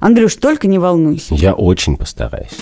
[0.00, 1.34] Андрюш, только не волнуйся.
[1.34, 2.56] Я очень постараюсь.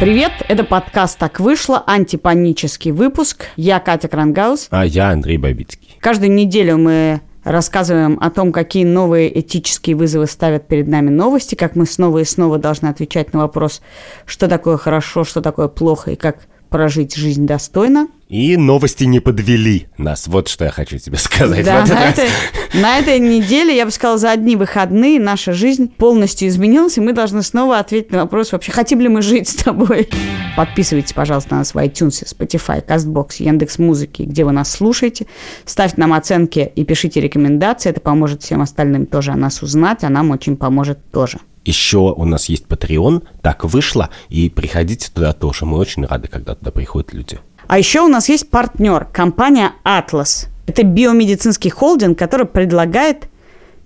[0.00, 3.46] Привет, это подкаст «Так вышло», антипанический выпуск.
[3.54, 4.66] Я Катя Крангаус.
[4.70, 5.96] А я Андрей Бабицкий.
[6.00, 11.76] Каждую неделю мы рассказываем о том, какие новые этические вызовы ставят перед нами новости, как
[11.76, 13.82] мы снова и снова должны отвечать на вопрос,
[14.26, 18.08] что такое хорошо, что такое плохо и как прожить жизнь достойно.
[18.28, 20.26] И новости не подвели нас.
[20.26, 21.66] Вот что я хочу тебе сказать.
[21.66, 22.28] Да, на, этой,
[22.72, 27.12] на этой неделе, я бы сказала, за одни выходные наша жизнь полностью изменилась, и мы
[27.12, 30.08] должны снова ответить на вопрос, вообще хотим ли мы жить с тобой.
[30.56, 35.26] Подписывайтесь, пожалуйста, на нас в iTunes, Spotify, CastBox, Яндекс Музыки, где вы нас слушаете.
[35.66, 37.90] Ставьте нам оценки и пишите рекомендации.
[37.90, 41.38] Это поможет всем остальным тоже о нас узнать, а нам очень поможет тоже.
[41.64, 45.64] Еще у нас есть Patreon, так вышло, и приходите туда тоже.
[45.64, 47.38] Мы очень рады, когда туда приходят люди.
[47.68, 50.48] А еще у нас есть партнер, компания Atlas.
[50.66, 53.28] Это биомедицинский холдинг, который предлагает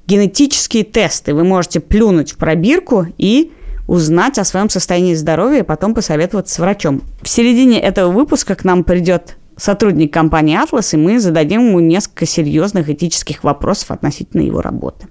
[0.07, 1.35] генетические тесты.
[1.35, 3.53] Вы можете плюнуть в пробирку и
[3.87, 7.03] узнать о своем состоянии здоровья, и потом посоветоваться с врачом.
[7.23, 12.27] В середине этого выпуска к нам придет сотрудник компании Atlas, и мы зададим ему несколько
[12.27, 15.07] серьезных этических вопросов относительно его работы.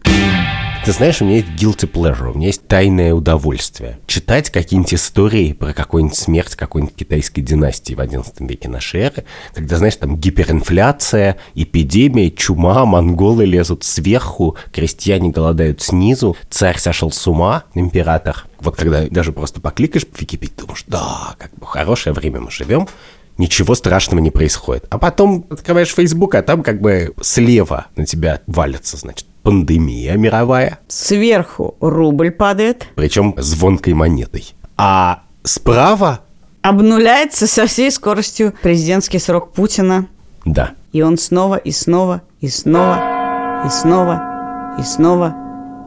[0.86, 3.98] Ты знаешь, у меня есть guilty pleasure, у меня есть тайное удовольствие.
[4.06, 9.78] Читать какие-нибудь истории про какую-нибудь смерть какой-нибудь китайской династии в XI веке нашей эры, когда,
[9.78, 17.64] знаешь, там гиперинфляция, эпидемия, чума, монголы лезут сверху, крестьяне голодают снизу, царь сошел с ума,
[17.74, 18.46] император.
[18.60, 22.88] Вот когда даже просто покликаешь в Википедию, думаешь, да, как бы хорошее время мы живем,
[23.38, 24.86] ничего страшного не происходит.
[24.90, 30.80] А потом открываешь Facebook, а там как бы слева на тебя валится, значит, пандемия мировая,
[30.88, 34.54] Сверху рубль падает, причем звонкой монетой.
[34.78, 36.22] А справа,
[36.62, 40.08] обнуляется со всей скоростью президентский срок Путина,
[40.46, 45.36] да, и он снова и снова и снова и снова и снова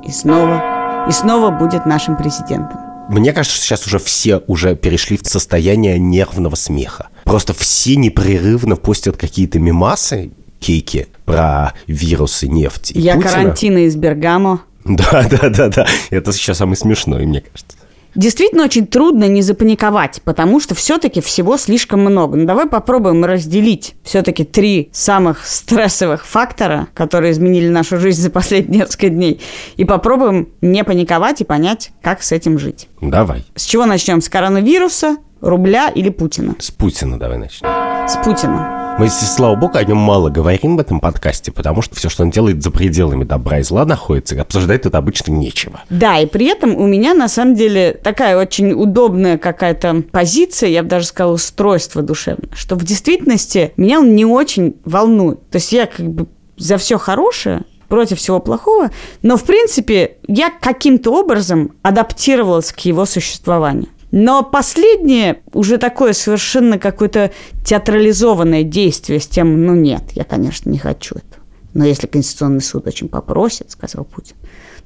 [0.07, 2.88] и снова и снова будет нашим президентом.
[3.09, 7.09] Мне кажется, что сейчас уже все уже перешли в состояние нервного смеха.
[7.25, 10.31] Просто все непрерывно постят какие-то мемасы,
[10.61, 13.31] кейки про вирусы, нефть и Я Путина.
[13.33, 14.63] карантина из Бергамо.
[14.85, 15.87] Да, да, да, да.
[16.11, 17.77] Это сейчас самый смешной, мне кажется.
[18.19, 22.37] Действительно очень трудно не запаниковать, потому что все-таки всего слишком много.
[22.37, 28.81] Ну давай попробуем разделить все-таки три самых стрессовых фактора, которые изменили нашу жизнь за последние
[28.81, 29.41] несколько дней,
[29.77, 32.89] и попробуем не паниковать и понять, как с этим жить.
[33.01, 33.47] Давай.
[33.55, 34.21] С чего начнем?
[34.21, 36.57] С коронавируса, рубля или Путина?
[36.59, 37.69] С Путина давай начнем.
[38.09, 38.78] С Путина.
[38.99, 42.25] Мы, здесь, слава богу, о нем мало говорим в этом подкасте, потому что все, что
[42.25, 45.83] он делает за пределами добра и зла находится, и обсуждать тут обычно нечего.
[45.89, 50.83] Да, и при этом у меня на самом деле такая очень удобная какая-то позиция, я
[50.83, 55.49] бы даже сказала, устройство душевное, что в действительности меня он не очень волнует.
[55.49, 56.27] То есть я как бы
[56.57, 58.91] за все хорошее, против всего плохого,
[59.23, 63.87] но в принципе я каким-то образом адаптировалась к его существованию.
[64.11, 67.31] Но последнее уже такое совершенно какое-то
[67.65, 71.45] театрализованное действие с тем, ну нет, я, конечно, не хочу этого.
[71.75, 74.37] Но если Конституционный суд очень попросит, сказал Путин,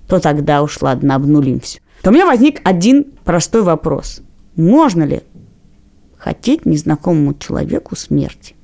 [0.08, 1.80] то тогда уж ладно, обнулим все.
[2.02, 4.22] То у меня возник один простой вопрос.
[4.56, 5.20] Можно ли
[6.18, 8.56] хотеть незнакомому человеку смерти?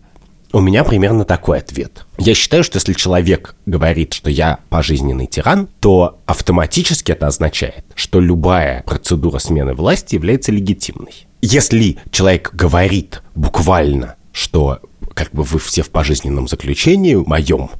[0.52, 2.06] У меня примерно такой ответ.
[2.16, 8.18] Я считаю, что если человек говорит, что я пожизненный тиран, то автоматически это означает, что
[8.20, 11.26] любая процедура смены власти является легитимной.
[11.42, 14.80] Если человек говорит буквально, что
[15.14, 17.70] как бы вы все в пожизненном заключении моем,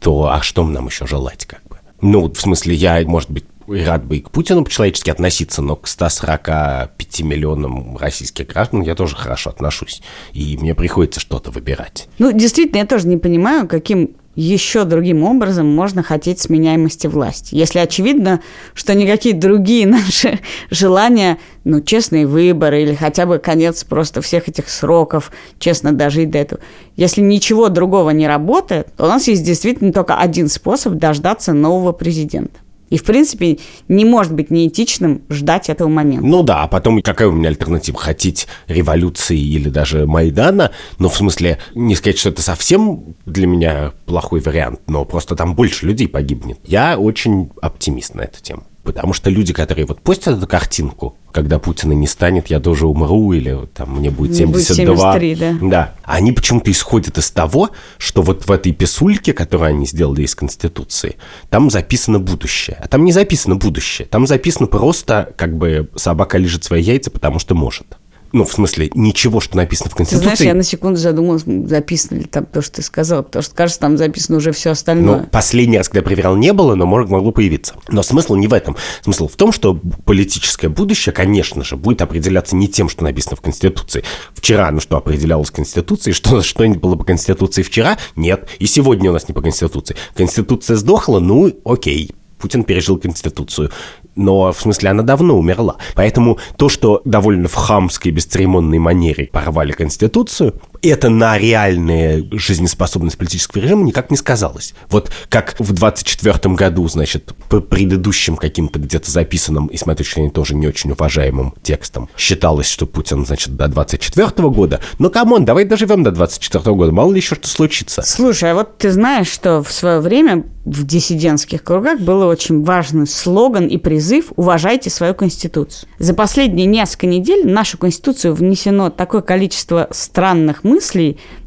[0.00, 1.78] то а что нам еще желать как бы?
[2.00, 5.76] Ну, в смысле, я, может быть, и рад бы и к Путину по-человечески относиться, но
[5.76, 10.02] к 145 миллионам российских граждан я тоже хорошо отношусь.
[10.32, 12.08] И мне приходится что-то выбирать.
[12.18, 17.54] Ну, действительно, я тоже не понимаю, каким еще другим образом можно хотеть сменяемости власти.
[17.54, 18.40] Если очевидно,
[18.74, 24.68] что никакие другие наши желания, ну, честные выборы или хотя бы конец просто всех этих
[24.68, 26.60] сроков, честно дожить до этого.
[26.96, 31.92] Если ничего другого не работает, то у нас есть действительно только один способ дождаться нового
[31.92, 32.63] президента.
[32.94, 33.58] И, в принципе,
[33.88, 36.24] не может быть неэтичным ждать этого момента.
[36.24, 37.98] Ну да, а потом какая у меня альтернатива?
[37.98, 40.70] Хотеть революции или даже Майдана?
[41.00, 45.56] Ну, в смысле, не сказать, что это совсем для меня плохой вариант, но просто там
[45.56, 46.60] больше людей погибнет.
[46.62, 48.62] Я очень оптимист на эту тему.
[48.84, 53.32] Потому что люди, которые вот постят эту картинку когда Путина не станет, я тоже умру,
[53.32, 55.14] или там мне будет Мне будет 72.
[55.14, 55.58] 73, да.
[55.60, 55.94] Да.
[56.04, 61.16] Они почему-то исходят из того, что вот в этой писульке, которую они сделали из Конституции,
[61.50, 62.78] там записано будущее.
[62.80, 64.06] А там не записано будущее.
[64.06, 67.98] Там записано просто, как бы, собака лежит свои яйца, потому что может.
[68.34, 70.24] Ну, в смысле, ничего, что написано в Ты Конституции.
[70.24, 73.78] знаешь, я на секунду задумалась, записано ли там то, что ты сказал, потому что, кажется,
[73.78, 75.20] там записано уже все остальное.
[75.20, 77.76] Ну, последний раз, когда я проверял, не было, но мог- могло появиться.
[77.88, 78.74] Но смысл не в этом.
[79.02, 83.40] Смысл в том, что политическое будущее, конечно же, будет определяться не тем, что написано в
[83.40, 84.02] Конституции.
[84.34, 87.98] Вчера, ну что определялось в Конституции, что что-нибудь было по Конституции вчера?
[88.16, 88.48] Нет.
[88.58, 89.94] И сегодня у нас не по Конституции.
[90.16, 91.20] Конституция сдохла?
[91.20, 92.10] Ну, окей.
[92.38, 93.70] Путин пережил Конституцию.
[94.16, 95.76] Но, в смысле, она давно умерла.
[95.94, 100.54] Поэтому то, что довольно в хамской, бесцеремонной манере порвали Конституцию,
[100.88, 104.74] это на реальную жизнеспособность политического режима никак не сказалось.
[104.90, 110.14] Вот как в 24 году, значит, по предыдущим каким-то где-то записанным, и с моей точки
[110.14, 114.80] зрения, тоже не очень уважаемым текстом, считалось, что Путин, значит, до 24 года.
[114.98, 118.02] Но, come on, давай доживем до 24 года, мало ли еще что случится.
[118.02, 123.06] Слушай, а вот ты знаешь, что в свое время в диссидентских кругах был очень важный
[123.06, 125.88] слоган и призыв «Уважайте свою Конституцию».
[125.98, 130.73] За последние несколько недель в нашу Конституцию внесено такое количество странных мыслей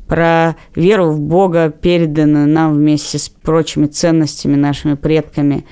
[0.08, 5.66] про веру в Бога, переданную нам вместе с прочими ценностями нашими предками,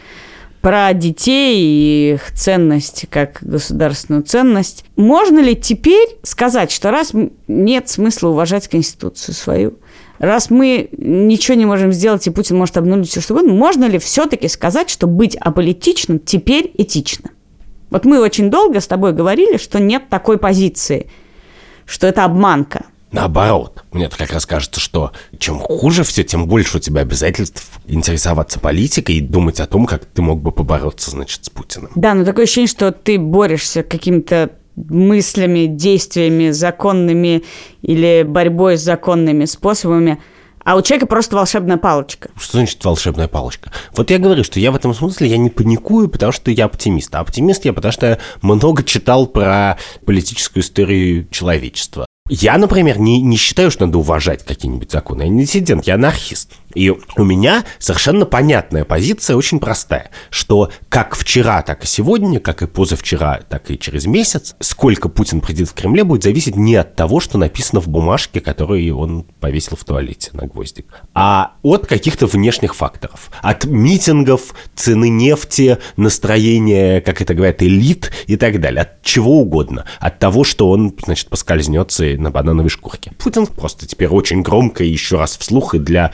[0.61, 4.83] про детей и их ценность как государственную ценность.
[4.95, 7.13] Можно ли теперь сказать, что раз
[7.47, 9.77] нет смысла уважать Конституцию свою,
[10.17, 13.99] раз мы ничего не можем сделать, и Путин может обнулить все что угодно, можно ли
[13.99, 17.29] все-таки сказать, что быть аполитичным теперь этично?
[17.91, 21.11] Вот мы очень долго с тобой говорили, что нет такой позиции,
[21.85, 22.85] что это обманка.
[23.11, 28.59] Наоборот, мне как раз кажется, что чем хуже все, тем больше у тебя обязательств интересоваться
[28.59, 31.91] политикой и думать о том, как ты мог бы побороться, значит, с Путиным.
[31.95, 37.43] Да, но такое ощущение, что ты борешься какими-то мыслями, действиями законными
[37.81, 40.19] или борьбой с законными способами,
[40.65, 42.29] а у человека просто волшебная палочка.
[42.35, 43.71] Что значит волшебная палочка?
[43.95, 47.13] Вот я говорю, что я в этом смысле я не паникую, потому что я оптимист.
[47.13, 52.07] А оптимист я, потому что я много читал про политическую историю человечества.
[52.27, 55.23] Я, например, не, не считаю, что надо уважать какие-нибудь законы.
[55.23, 56.53] Я не диссидент, я анархист.
[56.75, 62.61] И у меня совершенно понятная позиция, очень простая, что как вчера, так и сегодня, как
[62.61, 66.95] и позавчера, так и через месяц, сколько Путин придет в Кремле, будет зависеть не от
[66.95, 72.27] того, что написано в бумажке, которую он повесил в туалете на гвоздик, а от каких-то
[72.27, 73.31] внешних факторов.
[73.41, 78.81] От митингов, цены нефти, настроения, как это говорят, элит и так далее.
[78.81, 79.85] От чего угодно.
[79.99, 83.11] От того, что он, значит, поскользнется на банановой шкурке.
[83.17, 86.11] Путин просто теперь очень громко еще раз вслух и для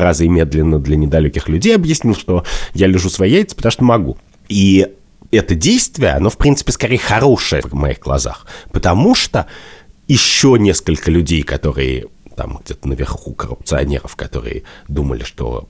[0.00, 3.84] два раза и медленно для недалеких людей объяснил, что я лежу свои яйца, потому что
[3.84, 4.18] могу.
[4.48, 4.88] И
[5.30, 9.46] это действие, оно, в принципе, скорее хорошее в моих глазах, потому что
[10.08, 15.68] еще несколько людей, которые там где-то наверху коррупционеров, которые думали, что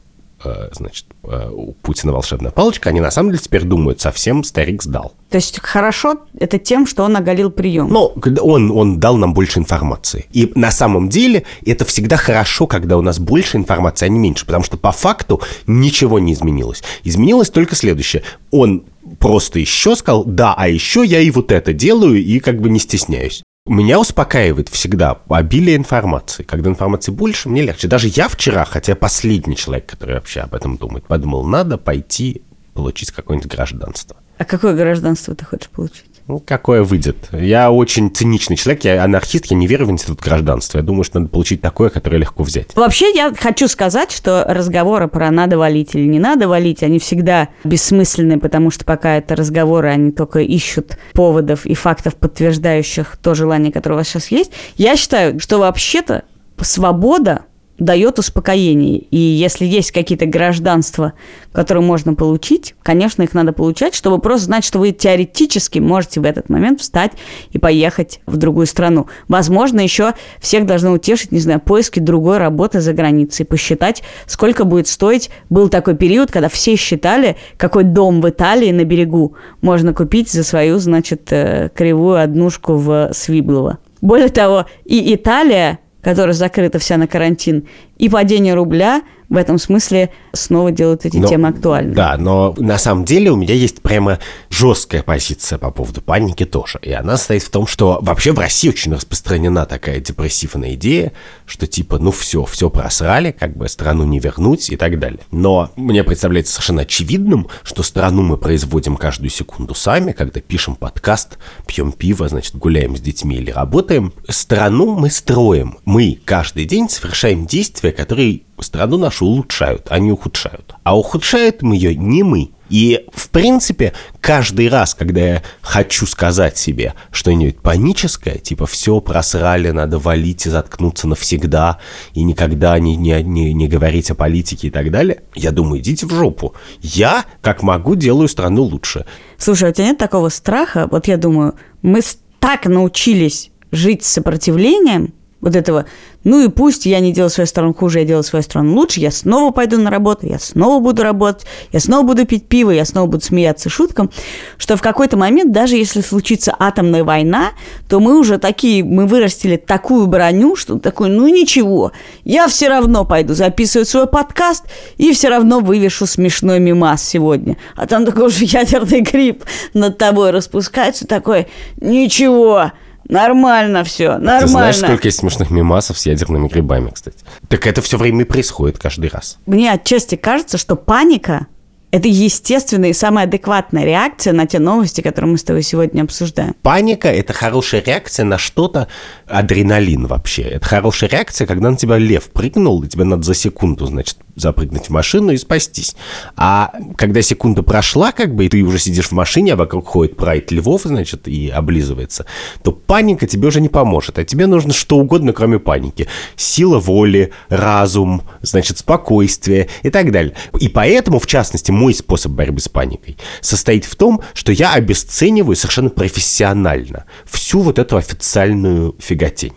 [0.73, 5.13] значит, э, у Путина волшебная палочка, они на самом деле теперь думают, совсем старик сдал.
[5.29, 7.89] То есть хорошо это тем, что он оголил прием.
[7.89, 10.27] Но он, он дал нам больше информации.
[10.33, 14.47] И на самом деле это всегда хорошо, когда у нас больше информации, а не меньше.
[14.47, 16.83] Потому что по факту ничего не изменилось.
[17.05, 18.23] Изменилось только следующее.
[18.51, 18.85] Он
[19.19, 22.79] просто еще сказал, да, а еще я и вот это делаю, и как бы не
[22.79, 23.43] стесняюсь.
[23.71, 26.43] Меня успокаивает всегда обилие информации.
[26.43, 27.87] Когда информации больше, мне легче.
[27.87, 32.43] Даже я вчера, хотя последний человек, который вообще об этом думает, подумал, надо пойти
[32.75, 34.17] получить какое-нибудь гражданство.
[34.39, 36.10] А какое гражданство ты хочешь получить?
[36.31, 37.17] Ну, какое выйдет.
[37.33, 40.79] Я очень циничный человек, я анархист, я не верю в институт гражданства.
[40.79, 42.69] Я думаю, что надо получить такое, которое легко взять.
[42.77, 47.49] Вообще, я хочу сказать, что разговоры про надо валить или не надо валить, они всегда
[47.65, 53.73] бессмысленны, потому что пока это разговоры, они только ищут поводов и фактов, подтверждающих то желание,
[53.73, 54.53] которое у вас сейчас есть.
[54.77, 56.23] Я считаю, что вообще-то
[56.61, 57.47] свобода
[57.81, 58.99] дает успокоение.
[58.99, 61.15] И если есть какие-то гражданства,
[61.53, 66.25] которые можно получить, конечно, их надо получать, чтобы просто знать, что вы теоретически можете в
[66.25, 67.13] этот момент встать
[67.51, 69.07] и поехать в другую страну.
[69.29, 74.87] Возможно, еще всех должно утешить, не знаю, поиски другой работы за границей, посчитать, сколько будет
[74.87, 75.31] стоить.
[75.49, 80.45] Был такой период, когда все считали, какой дом в Италии на берегу можно купить за
[80.45, 83.79] свою, значит, э, кривую однушку в Свиблово.
[84.03, 87.67] Более того, и Италия которая закрыта вся на карантин,
[87.99, 91.95] и падение рубля в этом смысле снова делают эти Но- темы актуальными.
[91.95, 94.19] Да, но на самом деле у меня есть прямо
[94.51, 96.81] жесткая позиция по поводу паники тоже.
[96.83, 101.13] И она состоит в том, что вообще в России очень распространена такая депрессивная идея,
[101.47, 105.21] что типа, ну все, все просрали, как бы страну не вернуть и так далее.
[105.31, 111.39] Но мне представляется совершенно очевидным, что страну мы производим каждую секунду сами, когда пишем подкаст,
[111.69, 114.13] пьем пиво, значит, гуляем с детьми или работаем.
[114.29, 115.79] Страну мы строим.
[115.85, 120.75] Мы каждый день совершаем действия, которые страну нашу улучшают, а не ухудшают.
[120.83, 122.51] А ухудшают мы ее не мы.
[122.71, 129.71] И, в принципе, каждый раз, когда я хочу сказать себе что-нибудь паническое, типа «все просрали,
[129.71, 131.79] надо валить и заткнуться навсегда,
[132.15, 136.07] и никогда не, не, не, не говорить о политике и так далее», я думаю, идите
[136.07, 136.55] в жопу.
[136.81, 139.05] Я, как могу, делаю страну лучше.
[139.37, 140.89] Слушай, а у тебя нет такого страха?
[140.89, 142.03] Вот я думаю, мы
[142.39, 145.87] так научились жить с сопротивлением вот этого,
[146.23, 149.11] ну и пусть я не делаю свою сторону хуже, я делаю свою сторону лучше, я
[149.11, 153.07] снова пойду на работу, я снова буду работать, я снова буду пить пиво, я снова
[153.07, 154.11] буду смеяться шуткам,
[154.59, 157.51] что в какой-то момент, даже если случится атомная война,
[157.89, 161.93] то мы уже такие, мы вырастили такую броню, что такой, ну ничего,
[162.25, 164.65] я все равно пойду записывать свой подкаст
[164.99, 167.57] и все равно вывешу смешной мимас сегодня.
[167.77, 171.49] А там такой уже ядерный гриб над тобой распускается, такой,
[171.81, 172.73] ничего,
[173.09, 174.41] нормально все, нормально.
[174.41, 177.19] Ты знаешь, сколько есть смешных мемасов с ядерными грибами, кстати?
[177.49, 179.39] Так это все время и происходит каждый раз.
[179.47, 181.47] Мне отчасти кажется, что паника–
[181.91, 186.55] это естественная и самая адекватная реакция на те новости, которые мы с тобой сегодня обсуждаем.
[186.63, 188.89] Паника– это хорошая реакция на что-то,
[189.27, 190.43] адреналин вообще.
[190.43, 194.87] Это хорошая реакция, когда на тебя лев прыгнул, и тебе надо за секунду, значит, запрыгнуть
[194.87, 195.97] в машину и спастись.
[196.37, 200.17] А когда секунда прошла, как бы, и ты уже сидишь в машине, а вокруг ходит
[200.17, 202.27] прайд львов, значит, и облизывается,
[202.63, 204.19] то паника тебе уже не поможет.
[204.19, 206.07] А тебе нужно что угодно, кроме паники.
[206.37, 210.35] Сила воли, разум, значит, спокойствие и так далее.
[210.59, 215.57] И поэтому, в частности, мой способ борьбы с паникой состоит в том, что я обесцениваю
[215.57, 219.55] совершенно профессионально всю вот эту официальную фиготень.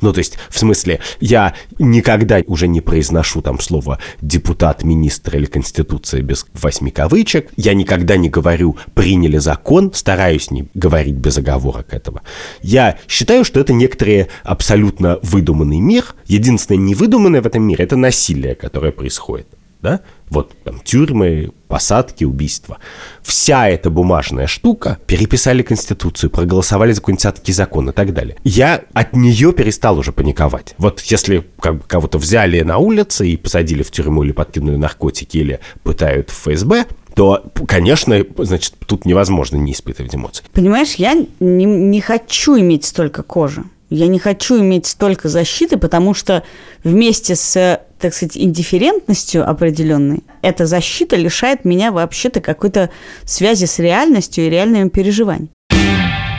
[0.00, 5.46] Ну, то есть, в смысле, я никогда уже не произношу там слово депутат, министр или
[5.46, 7.50] конституция без восьми кавычек.
[7.56, 12.22] Я никогда не говорю «приняли закон», стараюсь не говорить без оговорок этого.
[12.62, 16.14] Я считаю, что это некоторый абсолютно выдуманный мир.
[16.26, 19.48] Единственное невыдуманное в этом мире– это насилие, которое происходит.
[19.84, 20.00] Да?
[20.30, 22.78] Вот там тюрьмы, посадки, убийства.
[23.22, 28.38] Вся эта бумажная штука переписали Конституцию, проголосовали за какой-нибудь закон и так далее.
[28.44, 30.74] Я от нее перестал уже паниковать.
[30.78, 35.36] Вот если как бы, кого-то взяли на улице и посадили в тюрьму или подкинули наркотики
[35.36, 40.46] или пытают в ФСБ, то, конечно, значит, тут невозможно не испытывать эмоций.
[40.54, 43.64] Понимаешь, я не, не хочу иметь столько кожи.
[43.94, 46.42] Я не хочу иметь столько защиты, потому что
[46.82, 52.90] вместе с, так сказать, индифферентностью определенной, эта защита лишает меня вообще-то какой-то
[53.24, 55.50] связи с реальностью и реальными переживаниями.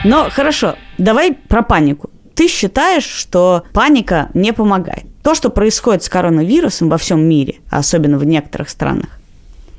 [0.04, 2.10] Но хорошо, давай про панику.
[2.34, 5.04] Ты считаешь, что паника не помогает.
[5.22, 9.18] То, что происходит с коронавирусом во всем мире, особенно в некоторых странах,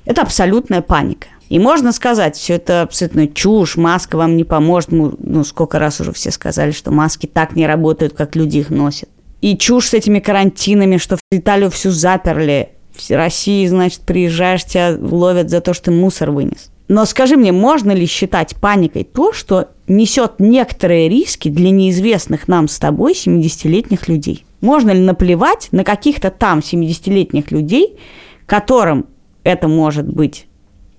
[0.06, 1.28] это абсолютная паника.
[1.50, 4.92] И можно сказать, все это абсолютно чушь, маска вам не поможет.
[4.92, 8.70] Мы, ну, сколько раз уже все сказали, что маски так не работают, как люди их
[8.70, 9.10] носят.
[9.42, 12.70] И чушь с этими карантинами, что в Италию всю заперли.
[12.92, 16.72] В России, значит, приезжаешь, тебя ловят за то, что ты мусор вынес.
[16.88, 22.68] Но скажи мне, можно ли считать паникой то, что несет некоторые риски для неизвестных нам
[22.68, 24.46] с тобой 70-летних людей?
[24.62, 28.00] Можно ли наплевать на каких-то там 70-летних людей,
[28.46, 29.06] которым
[29.44, 30.47] это может быть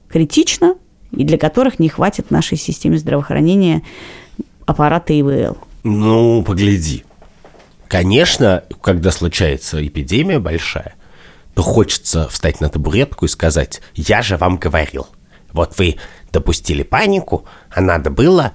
[0.08, 0.76] критично
[1.10, 3.82] и для которых не хватит нашей системе здравоохранения
[4.66, 5.56] аппарата ИВЛ?
[5.84, 7.04] Ну, погляди.
[7.88, 10.94] Конечно, когда случается эпидемия большая,
[11.54, 15.06] то хочется встать на табуретку и сказать, я же вам говорил.
[15.52, 15.96] Вот вы
[16.30, 18.52] допустили панику, а надо было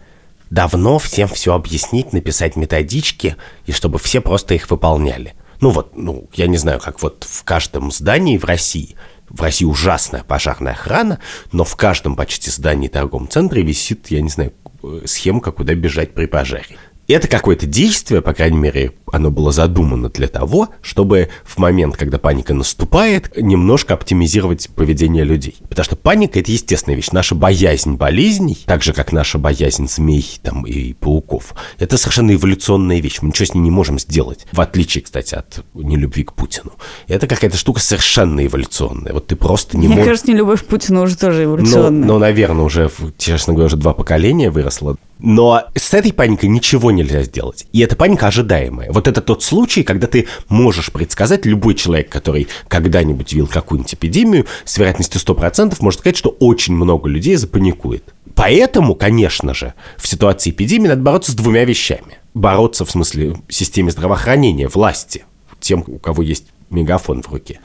[0.52, 5.34] давно всем все объяснить, написать методички, и чтобы все просто их выполняли.
[5.62, 8.96] Ну вот, ну, я не знаю, как вот в каждом здании в России,
[9.34, 11.20] в России ужасная пожарная охрана,
[11.52, 16.13] но в каждом почти здании торговом центре висит, я не знаю, э, схемка, куда бежать
[16.13, 16.78] при пожаре.
[17.08, 22.18] Это какое-то действие, по крайней мере, оно было задумано для того, чтобы в момент, когда
[22.18, 25.56] паника наступает, немножко оптимизировать поведение людей.
[25.70, 27.10] Потому что паника– это естественная вещь.
[27.12, 33.02] Наша боязнь болезней, так же, как наша боязнь змей там, и пауков, это совершенно эволюционная
[33.02, 33.20] вещь.
[33.22, 34.48] Мы ничего с ней не можем сделать.
[34.52, 36.72] В отличие, кстати, от нелюбви к Путину.
[37.08, 39.14] Это какая-то штука совершенно эволюционная.
[39.14, 40.08] Вот ты просто не Мне можешь...
[40.10, 42.08] кажется, не любовь к Путину уже тоже Ну, эволюционная.
[42.08, 44.96] ну, наверное, уже, честно говоря, уже два поколения выросло.
[45.20, 47.65] Но с этой паникой ничего нельзя сделать.
[47.72, 48.91] И эта паника ожидаемая.
[48.91, 54.46] Вот это тот случай, когда ты можешь предсказать, любой человек, который когда-нибудь видел какую-нибудь эпидемию,
[54.65, 58.13] с вероятностью 100% может сказать, что очень много людей запаникует.
[58.36, 62.17] Поэтому, конечно же, в ситуации эпидемии надо бороться с двумя вещами.
[62.34, 65.25] Бороться в смысле системе здравоохранения, власти,
[65.60, 67.60] тем, у кого есть мегафон в руке,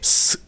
[0.00, 0.38] с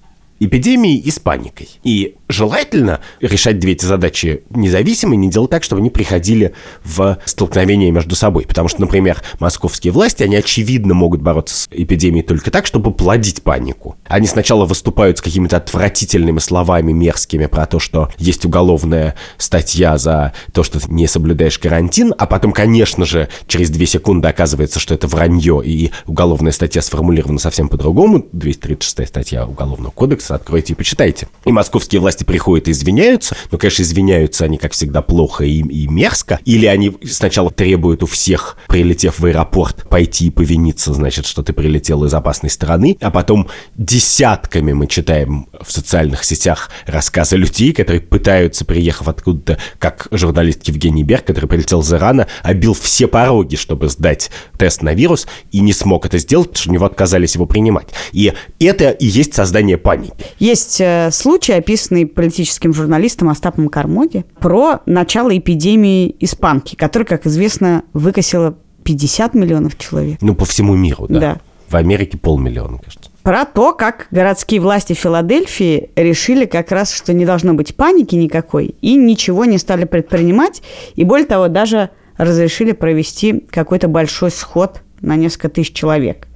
[0.40, 1.68] эпидемией и с паникой.
[1.82, 6.54] И желательно решать две эти задачи независимо не делать так, чтобы они приходили
[6.84, 8.44] в столкновение между собой.
[8.46, 13.42] Потому что, например, московские власти, они очевидно могут бороться с эпидемией только так, чтобы плодить
[13.42, 13.96] панику.
[14.06, 20.32] Они сначала выступают с какими-то отвратительными словами мерзкими про то, что есть уголовная статья за
[20.52, 24.94] то, что ты не соблюдаешь карантин, а потом, конечно же, через две секунды оказывается, что
[24.94, 31.28] это вранье, и уголовная статья сформулирована совсем по-другому, 236 статья Уголовного кодекса, откройте и почитайте.
[31.44, 35.86] И московские власти приходят и извиняются, но, конечно, извиняются они, как всегда, плохо и, и
[35.86, 41.42] мерзко, или они сначала требуют у всех, прилетев в аэропорт, пойти и повиниться, значит, что
[41.42, 47.72] ты прилетел из опасной страны, а потом десятками мы читаем в социальных сетях рассказы людей,
[47.72, 53.56] которые пытаются, приехав откуда-то, как журналист Евгений Берг, который прилетел из Ирана, обил все пороги,
[53.56, 57.34] чтобы сдать тест на вирус, и не смог это сделать, потому что у него отказались
[57.34, 57.88] его принимать.
[58.12, 60.17] И это и есть создание паники.
[60.38, 67.82] Есть э, случай, описанный политическим журналистом Остапом Кармоди, про начало эпидемии испанки, которая, как известно,
[67.92, 70.18] выкосила 50 миллионов человек.
[70.20, 71.20] Ну, по всему миру, да.
[71.20, 71.36] Да.
[71.68, 73.10] В Америке полмиллиона, кажется.
[73.22, 78.74] Про то, как городские власти Филадельфии решили как раз, что не должно быть паники никакой,
[78.80, 80.62] и ничего не стали предпринимать,
[80.94, 86.27] и более того, даже разрешили провести какой-то большой сход на несколько тысяч человек.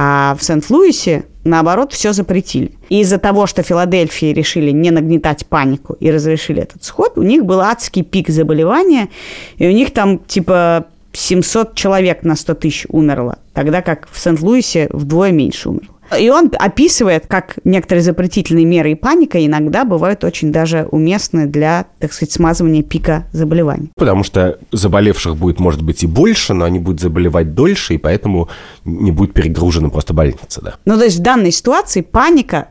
[0.00, 2.70] А в Сент-Луисе, наоборот, все запретили.
[2.88, 7.44] И из-за того, что Филадельфии решили не нагнетать панику и разрешили этот сход, у них
[7.44, 9.08] был адский пик заболевания,
[9.56, 14.88] и у них там типа 700 человек на 100 тысяч умерло, тогда как в Сент-Луисе
[14.92, 15.96] вдвое меньше умерло.
[16.16, 21.86] И он описывает, как некоторые запретительные меры и паника иногда бывают очень даже уместны для,
[21.98, 23.90] так сказать, смазывания пика заболеваний.
[23.96, 28.48] Потому что заболевших будет, может быть, и больше, но они будут заболевать дольше, и поэтому
[28.84, 30.74] не будет перегружена просто больница, да.
[30.84, 32.68] Ну, то есть в данной ситуации паника,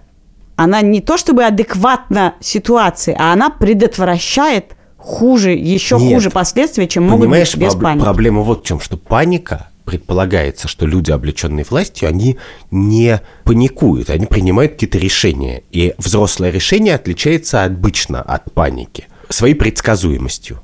[0.56, 6.14] она не то чтобы адекватна ситуации, а она предотвращает хуже, еще Нет.
[6.14, 8.04] хуже последствия, чем могут Понимаешь, быть без паники.
[8.04, 12.38] проблема вот в чем, что паника предполагается, что люди, облеченные властью, они
[12.72, 15.64] не паникуют, они принимают какие-то решения.
[15.72, 20.60] И взрослое решение отличается обычно от паники своей предсказуемостью.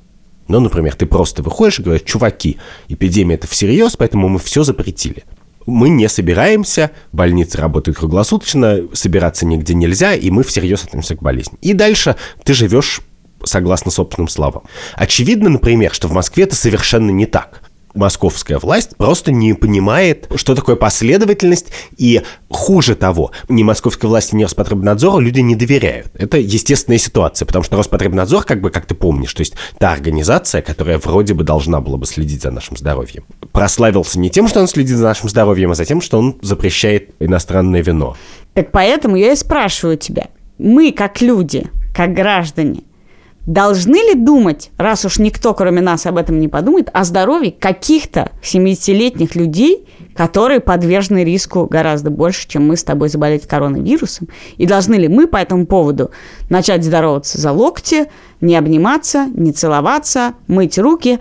[0.50, 2.58] Ну, например, ты просто выходишь и говоришь, чуваки,
[2.90, 5.24] эпидемия это всерьез, поэтому мы все запретили.
[5.66, 11.58] Мы не собираемся, больницы работают круглосуточно, собираться нигде нельзя, и мы всерьез относимся к болезни.
[11.62, 13.00] И дальше ты живешь
[13.46, 14.64] согласно собственным словам.
[14.96, 17.62] Очевидно, например, что в Москве это совершенно не так.
[17.94, 24.44] Московская власть просто не понимает, что такое последовательность, и хуже того, ни московской власти, ни
[24.44, 26.08] Роспотребнадзору люди не доверяют.
[26.16, 30.62] Это естественная ситуация, потому что Роспотребнадзор, как бы, как ты помнишь, то есть та организация,
[30.62, 34.68] которая вроде бы должна была бы следить за нашим здоровьем, прославился не тем, что он
[34.68, 38.16] следит за нашим здоровьем, а за тем, что он запрещает иностранное вино.
[38.54, 40.28] Так поэтому я и спрашиваю тебя.
[40.58, 42.82] Мы, как люди, как граждане,
[43.46, 48.32] должны ли думать, раз уж никто, кроме нас, об этом не подумает, о здоровье каких-то
[48.42, 54.30] 70-летних людей, которые подвержены риску гораздо больше, чем мы с тобой заболеть коронавирусом?
[54.58, 56.12] И должны ли мы по этому поводу
[56.50, 58.10] начать здороваться за локти,
[58.42, 61.20] не обниматься, не целоваться, мыть руки?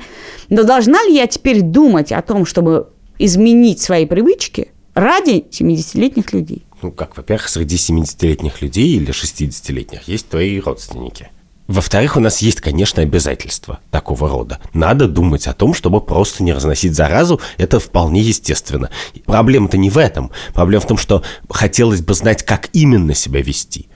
[0.48, 6.64] Но должна ли я теперь думать о том, чтобы изменить свои привычки ради 70-летних людей?
[6.82, 11.30] Ну, как, во-первых, среди 70-летних людей или 60-летних есть твои родственники.
[11.68, 14.58] Во-вторых, у нас есть, конечно, обязательства такого рода.
[14.72, 17.40] Надо думать о том, чтобы просто не разносить заразу.
[17.56, 18.90] Это вполне естественно.
[19.26, 20.32] Проблема-то не в этом.
[20.54, 23.88] Проблема в том, что хотелось бы знать, как именно себя вести.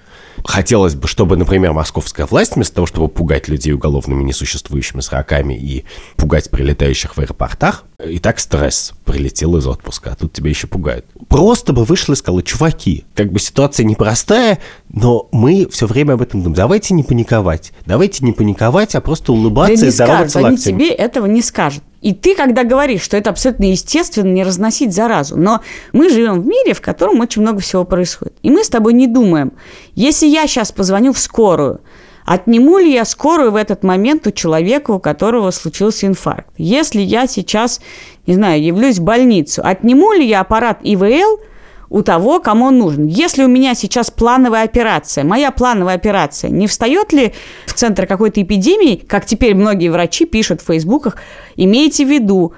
[0.44, 5.84] Хотелось бы, чтобы, например, московская власть, вместо того, чтобы пугать людей уголовными несуществующими сроками и
[6.16, 11.06] пугать прилетающих в аэропортах, и так стресс, прилетел из отпуска, а тут тебя еще пугают.
[11.28, 16.22] Просто бы вышла и сказала, чуваки, как бы ситуация непростая, но мы все время об
[16.22, 16.56] этом думаем.
[16.56, 17.72] Давайте не паниковать.
[17.86, 21.82] Давайте не паниковать, а просто улыбаться да и здороваться скажут, они тебе этого не скажут.
[22.02, 25.60] И ты, когда говоришь, что это абсолютно естественно не разносить заразу, но
[25.92, 28.34] мы живем в мире, в котором очень много всего происходит.
[28.42, 29.52] И мы с тобой не думаем,
[29.94, 31.80] если я сейчас позвоню в скорую,
[32.24, 36.50] отниму ли я скорую в этот момент у человека, у которого случился инфаркт?
[36.58, 37.80] Если я сейчас,
[38.26, 41.40] не знаю, явлюсь в больницу, отниму ли я аппарат ИВЛ
[41.88, 43.06] у того, кому он нужен.
[43.06, 47.32] Если у меня сейчас плановая операция, моя плановая операция, не встает ли
[47.66, 51.16] в центр какой-то эпидемии, как теперь многие врачи пишут в фейсбуках,
[51.56, 52.54] имейте в виду,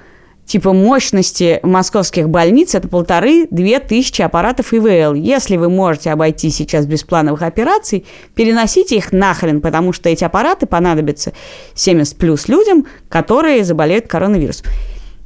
[0.49, 5.13] типа мощности московских больниц это полторы-две тысячи аппаратов ИВЛ.
[5.13, 10.65] Если вы можете обойти сейчас без плановых операций, переносите их нахрен, потому что эти аппараты
[10.65, 11.33] понадобятся
[11.75, 14.65] 70 плюс людям, которые заболеют коронавирусом.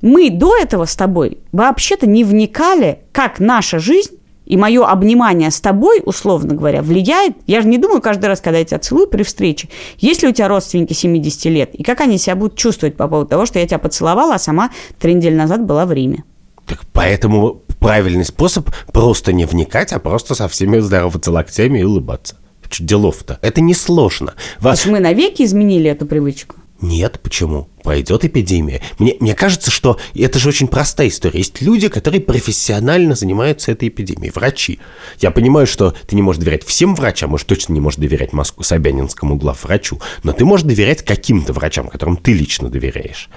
[0.04, 5.62] Мы до этого с тобой вообще-то не вникали, как наша жизнь и мое обнимание с
[5.62, 7.38] тобой, условно говоря, влияет.
[7.48, 10.34] Я же не думаю каждый раз, когда я тебя целую при встрече, есть ли у
[10.34, 13.66] тебя родственники 70 лет, и как они себя будут чувствовать по поводу того, что я
[13.66, 16.26] тебя поцеловала, а сама три недели назад была в Риме.
[16.66, 22.36] Так поэтому правильный способ просто не вникать, а просто со всеми здороваться локтями и улыбаться.
[22.78, 23.40] Делов-то?
[23.42, 24.34] Это несложно.
[24.60, 24.82] Вас...
[24.82, 26.56] То есть мы навеки изменили эту привычку?
[26.84, 27.70] Нет, почему?
[27.82, 28.82] Пройдет эпидемия.
[29.00, 31.40] Мне, мне кажется, что это же очень простая история.
[31.40, 34.80] Есть люди, которые профессионально занимаются этой эпидемией, врачи.
[35.22, 38.64] Я понимаю, что ты не можешь доверять всем врачам, может, точно не можешь доверять Москву,
[38.64, 43.30] Собянинскому главврачу, но ты можешь доверять каким-то врачам, которым ты лично доверяешь.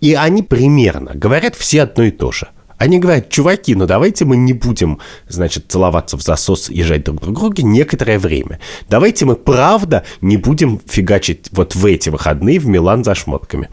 [0.00, 2.46] И они примерно говорят все одно и то же.
[2.78, 7.20] Они говорят, чуваки, ну давайте мы не будем, значит, целоваться в засос и жать друг
[7.20, 8.60] друга некоторое время.
[8.88, 13.68] Давайте мы, правда, не будем фигачить вот в эти выходные в Милан за шмотками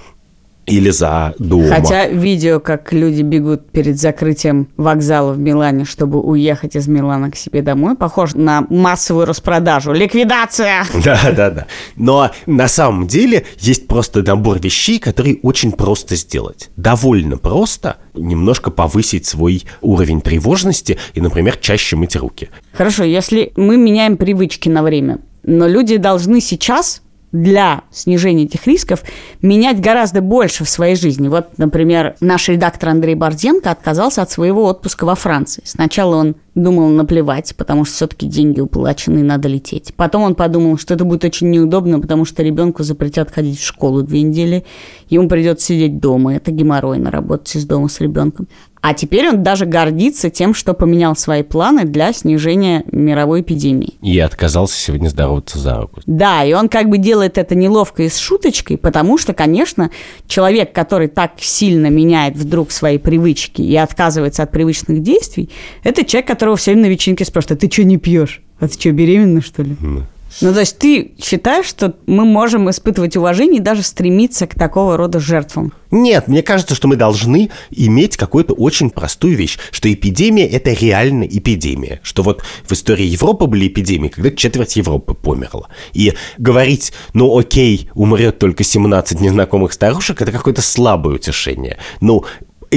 [0.66, 1.68] или за дома.
[1.68, 7.36] Хотя видео, как люди бегут перед закрытием вокзала в Милане, чтобы уехать из Милана к
[7.36, 9.94] себе домой, похоже на массовую распродажу.
[9.94, 10.86] Ликвидация!
[11.06, 11.68] Да, да, да.
[11.98, 16.72] Но на самом деле есть просто набор вещей, которые очень просто сделать.
[16.78, 22.50] Довольно просто немножко повысить свой уровень тревожности и, например, чаще мыть руки.
[22.74, 27.04] Хорошо, если мы меняем привычки на время, но люди должны сейчас
[27.36, 29.04] для снижения этих рисков
[29.42, 31.28] менять гораздо больше в своей жизни.
[31.28, 35.62] Вот, например, наш редактор Андрей Борзенко отказался от своего отпуска во Франции.
[35.66, 39.94] Сначала он думал наплевать, потому что все-таки деньги уплачены, надо лететь.
[39.96, 44.02] Потом он подумал, что это будет очень неудобно, потому что ребенку запретят ходить в школу
[44.02, 44.64] две недели,
[45.10, 48.48] ему придется сидеть дома, это геморройно работать из дома с ребенком.
[48.88, 53.96] А теперь он даже гордится тем, что поменял свои планы для снижения мировой эпидемии.
[54.04, 56.02] И отказался сегодня здороваться за руку.
[56.06, 59.90] Да, и он как бы делает это неловко и с шуточкой, потому что, конечно,
[60.28, 65.50] человек, который так сильно меняет вдруг свои привычки и отказывается от привычных действий,
[65.82, 68.44] это человек, которого все время на вечеринке спрашивают, а ты что не пьешь?
[68.60, 69.72] А ты что, беременна, что ли?
[69.82, 70.04] Mm.
[70.42, 74.98] Ну, то есть ты считаешь, что мы можем испытывать уважение и даже стремиться к такого
[74.98, 75.74] рода жертвам?
[75.92, 81.24] Нет, мне кажется, что мы должны иметь какую-то очень простую вещь, что эпидемия– это реально
[81.24, 82.02] эпидемия.
[82.04, 85.70] Что вот в истории Европы были эпидемии, когда четверть Европы померла.
[85.94, 91.78] И говорить, ну окей, умрет только 17 незнакомых старушек– это какое-то слабое утешение.
[92.02, 92.26] Ну,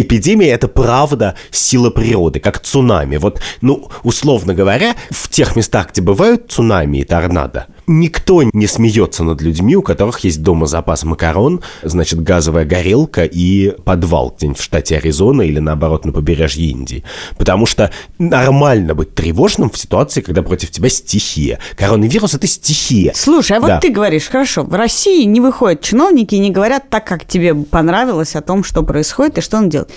[0.01, 3.17] эпидемия– это правда сила природы, как цунами.
[3.17, 9.25] Вот, ну, условно говоря, в тех местах, где бывают цунами и торнадо, никто не смеется
[9.25, 14.63] над людьми, у которых есть дома запас макарон, значит, газовая горелка и подвал где-нибудь в
[14.63, 17.03] штате Аризона или, наоборот, на побережье Индии.
[17.37, 21.59] Потому что нормально быть тревожным в ситуации, когда против тебя стихия.
[21.77, 23.13] Коронавирус– это стихия.
[23.15, 23.81] Слушай, а вот да.
[23.81, 28.37] ты говоришь, хорошо, в России не выходят чиновники и не говорят так, как тебе понравилось
[28.37, 29.91] о том, что происходит и что он делает.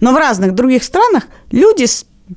[0.00, 1.86] Но в разных других странах люди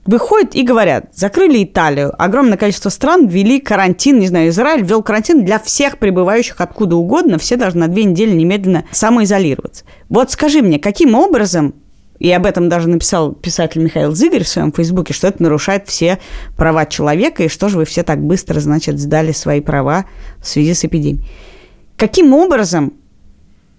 [0.06, 5.44] выходят и говорят, закрыли Италию, огромное количество стран ввели карантин, не знаю, Израиль ввел карантин
[5.44, 9.86] для всех прибывающих откуда угодно, все должны на две недели немедленно самоизолироваться.
[10.10, 11.74] Вот скажи мне, каким образом
[12.20, 16.20] и об этом даже написал писатель Михаил Зыгорь в своем фейсбуке, что это нарушает все
[16.58, 20.06] права человека, и что же вы все так быстро, значит, сдали свои права
[20.40, 21.26] в связи с эпидемией.
[21.96, 22.94] Каким образом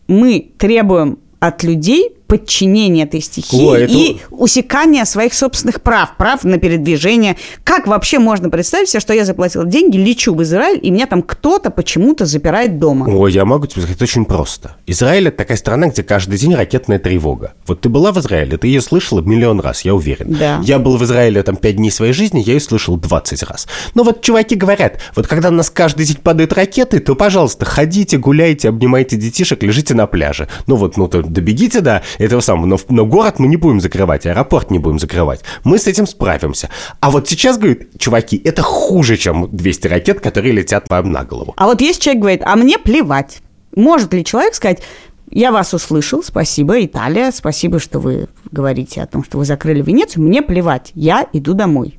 [0.09, 3.93] мы требуем от людей подчинение этой стихии О, это...
[3.93, 7.37] и усекание своих собственных прав, прав на передвижение.
[7.65, 11.23] Как вообще можно представить себе, что я заплатила деньги, лечу в Израиль, и меня там
[11.23, 13.09] кто-то почему-то запирает дома?
[13.09, 14.77] О, я могу тебе сказать, это очень просто.
[14.87, 17.55] Израиль– это такая страна, где каждый день ракетная тревога.
[17.67, 20.37] Вот ты была в Израиле, ты ее слышала миллион раз, я уверен.
[20.39, 20.61] Да.
[20.63, 23.67] Я был в Израиле там пять дней своей жизни, я ее слышал 20 раз.
[23.95, 28.19] Но вот чуваки говорят, вот когда у нас каждый день падают ракеты, то, пожалуйста, ходите,
[28.19, 30.47] гуляйте, обнимайте детишек, лежите на пляже.
[30.69, 32.67] Ну вот, ну то добегите до этого самого.
[32.67, 35.41] Но, но город мы не будем закрывать, аэропорт не будем закрывать.
[35.65, 36.69] Мы с этим справимся.
[37.01, 41.55] А вот сейчас, говорит, чуваки, это хуже, чем 200 ракет, которые летят вам на голову.
[41.57, 43.41] А вот есть человек, говорит, а мне плевать.
[43.75, 44.83] Может ли человек сказать,
[45.31, 50.25] я вас услышал, спасибо, Италия, спасибо, что вы говорите о том, что вы закрыли Венецию,
[50.25, 51.99] мне плевать, я иду домой.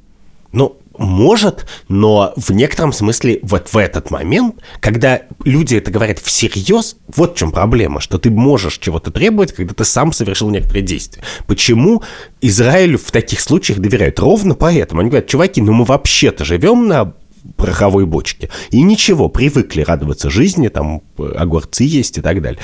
[0.51, 6.97] Ну, может, но в некотором смысле вот в этот момент, когда люди это говорят всерьез,
[7.15, 11.23] вот в чем проблема, что ты можешь чего-то требовать, когда ты сам совершил некоторые действия.
[11.47, 12.04] Почему
[12.41, 14.19] Израилю в таких случаях доверяют?
[14.19, 15.01] Ровно поэтому.
[15.01, 17.13] Они говорят, чуваки, ну мы вообще-то живем на
[17.56, 18.49] пороховой бочке.
[18.69, 22.60] И ничего, привыкли радоваться жизни, там огурцы есть и так далее.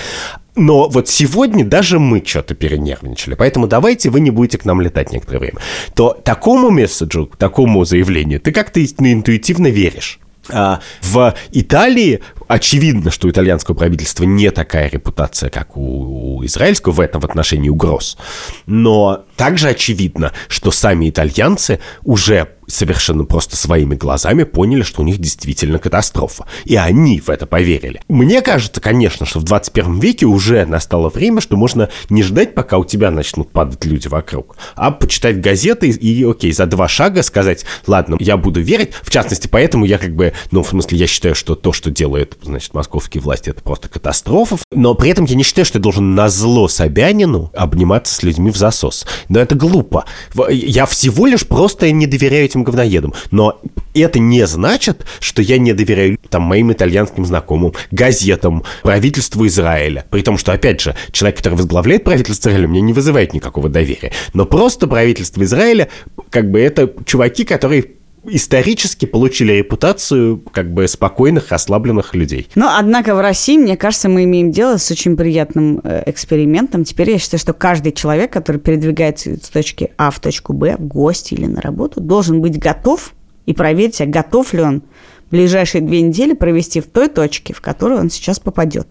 [0.57, 3.35] Но вот сегодня даже мы что-то перенервничали.
[3.35, 5.59] Поэтому давайте вы не будете к нам летать некоторое время.
[5.93, 10.19] То такому месседжу, такому заявлению ты как-то интуитивно веришь.
[10.49, 16.93] А в Италии очевидно, что у итальянского правительства не такая репутация, как у, у израильского
[16.93, 18.17] в этом отношении угроз.
[18.65, 25.17] Но также очевидно, что сами итальянцы уже совершенно просто своими глазами поняли, что у них
[25.17, 26.45] действительно катастрофа.
[26.65, 28.01] И они в это поверили.
[28.07, 32.77] Мне кажется, конечно, что в 21 веке уже настало время, что можно не ждать, пока
[32.77, 37.65] у тебя начнут падать люди вокруг, а почитать газеты и, окей, за два шага сказать,
[37.87, 38.91] ладно, я буду верить.
[39.01, 42.37] В частности, поэтому я как бы, ну, в смысле, я считаю, что то, что делают,
[42.41, 44.57] значит, московские власти, это просто катастрофа.
[44.71, 48.51] Но при этом я не считаю, что я должен на зло Собянину обниматься с людьми
[48.51, 49.05] в засос.
[49.29, 50.05] Но это глупо.
[50.49, 53.13] Я всего лишь просто не доверяю этим говноедам.
[53.31, 53.61] Но
[53.93, 60.05] это не значит, что я не доверяю там моим итальянским знакомым, газетам, правительству Израиля.
[60.09, 64.11] При том, что, опять же, человек, который возглавляет правительство Израиля, мне не вызывает никакого доверия.
[64.33, 65.89] Но просто правительство Израиля,
[66.29, 67.96] как бы это чуваки, которые
[68.27, 72.47] исторически получили репутацию как бы спокойных, ослабленных людей.
[72.55, 76.83] Но, однако, в России, мне кажется, мы имеем дело с очень приятным э, экспериментом.
[76.83, 80.85] Теперь я считаю, что каждый человек, который передвигается с точки А в точку Б, в
[80.85, 83.13] гости или на работу, должен быть готов
[83.45, 84.83] и проверить, а готов ли он
[85.31, 88.87] ближайшие две недели провести в той точке, в которую он сейчас попадет.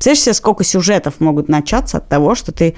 [0.00, 2.74] Представляешь себе, сколько сюжетов могут начаться от того, что ты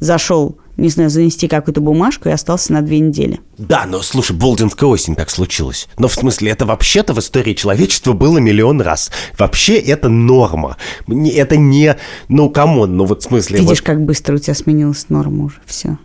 [0.00, 3.38] зашел не знаю, занести какую-то бумажку и остался на две недели.
[3.58, 5.86] Да, но слушай, Болдинская осень так случилось.
[5.98, 9.12] Но в смысле, это вообще-то в истории человечества было миллион раз.
[9.38, 10.76] Вообще это норма.
[11.06, 11.96] Это не,
[12.28, 13.60] ну, come on, ну вот в смысле...
[13.60, 13.86] Видишь, вот...
[13.86, 15.96] как быстро у тебя сменилась норма уже, все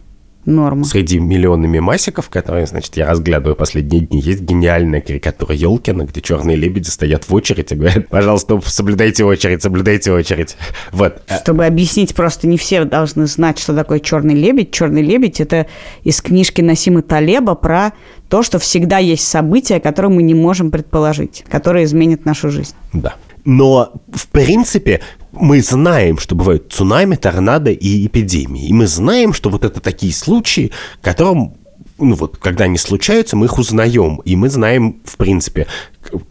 [0.45, 0.84] норма.
[0.86, 6.56] Среди миллиона мемасиков, которые, значит, я разглядываю последние дни, есть гениальная карикатура Елкина, где черные
[6.56, 10.56] лебеди стоят в очередь и говорят, пожалуйста, соблюдайте очередь, соблюдайте очередь.
[10.91, 11.21] Вот.
[11.43, 14.71] Чтобы объяснить, просто не все должны знать, что такое черный лебедь.
[14.71, 15.67] Черный лебедь– это
[16.04, 17.93] из книжки Насима Талеба про
[18.28, 22.73] то, что всегда есть события, которые мы не можем предположить, которые изменят нашу жизнь.
[22.93, 23.15] Да.
[23.45, 28.67] Но, в принципе, мы знаем, что бывают цунами, торнадо и эпидемии.
[28.67, 31.55] И мы знаем, что вот это такие случаи, которым
[31.97, 35.67] ну вот, когда они случаются, мы их узнаем, и мы знаем, в принципе,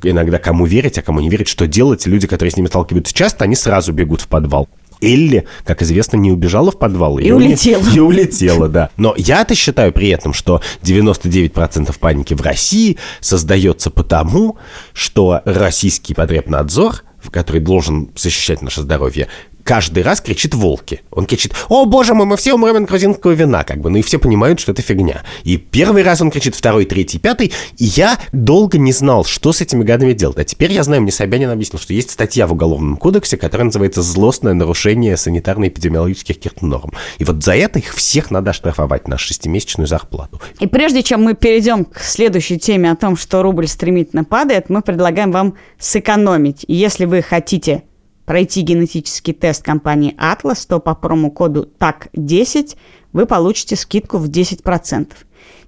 [0.02, 2.06] иногда кому верить, а кому не верить, что делать.
[2.06, 4.66] Люди, которые с ними сталкиваются часто, они сразу бегут в подвал.
[5.00, 7.18] Элли, как известно, не убежала в подвал.
[7.18, 7.82] И, и улетела.
[7.94, 8.90] И улетела, да.
[8.96, 14.56] Но я-то считаю при этом, что 99% паники в России создается потому,
[14.92, 19.28] что российский потребнадзор который должен защищать наше здоровье,
[19.68, 21.02] каждый раз кричит волки.
[21.10, 23.90] Он кричит, о боже мой, мы все умрем от грузинского вина, как бы.
[23.90, 25.24] Ну и все понимают, что это фигня.
[25.44, 27.52] И первый раз он кричит, второй, третий, пятый.
[27.76, 30.38] И я долго не знал, что с этими гадами делать.
[30.38, 34.00] А теперь я знаю, мне Собянин объяснил, что есть статья в Уголовном кодексе, которая называется
[34.00, 36.92] «Злостное нарушение санитарно-эпидемиологических норм».
[37.18, 40.40] И вот за это их всех надо штрафовать на шестимесячную зарплату.
[40.60, 44.80] И прежде чем мы перейдем к следующей теме о том, что рубль стремительно падает, мы
[44.80, 46.64] предлагаем вам сэкономить.
[46.66, 47.82] И если вы хотите
[48.28, 52.76] пройти генетический тест компании Atlas, то по промокоду TAC10
[53.14, 55.12] вы получите скидку в 10%.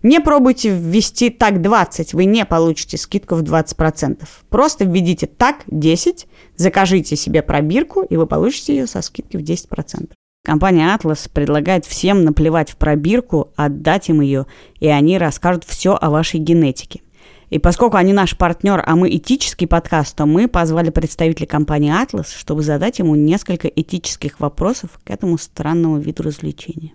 [0.03, 4.23] Не пробуйте ввести TAC20, вы не получите скидку в 20%.
[4.51, 10.11] Просто введите TAC10, закажите себе пробирку, и вы получите ее со скидкой в 10%.
[10.45, 14.45] Компания Atlas предлагает всем наплевать в пробирку, отдать им ее,
[14.81, 17.01] и они расскажут все о вашей генетике.
[17.51, 22.29] И поскольку они наш партнер, а мы этический подкаст, то мы позвали представителя компании Atlas,
[22.37, 26.93] чтобы задать ему несколько этических вопросов к этому странному виду развлечения.